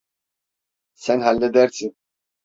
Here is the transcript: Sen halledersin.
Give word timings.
Sen 0.93 1.19
halledersin. 1.21 1.95